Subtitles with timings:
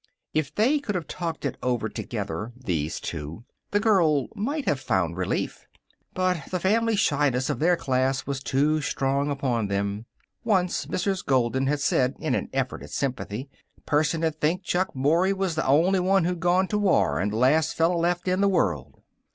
[0.33, 5.15] If they could have talked it over together, these two, the girl might have found
[5.15, 5.67] relief.
[6.15, 10.07] But the family shyness of their class was too strong upon them.
[10.43, 11.23] Once Mrs.
[11.23, 13.47] Golden had said, in an effort at sympathy,
[13.85, 17.75] "Person'd think Chuck Mory was the only one who'd gone to war an' the last
[17.77, 19.03] fella left in the world."